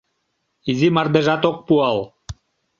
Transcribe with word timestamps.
Изи 0.69 0.87
мардежат 0.95 1.43
ок 1.49 1.57
пуал. 1.67 1.97